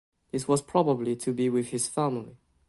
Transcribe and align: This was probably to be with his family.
This 0.31 0.47
was 0.47 0.63
probably 0.63 1.15
to 1.17 1.31
be 1.31 1.47
with 1.47 1.67
his 1.67 1.87
family. 1.87 2.35